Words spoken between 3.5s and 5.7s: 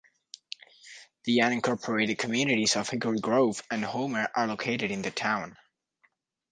and Homer are located in the town.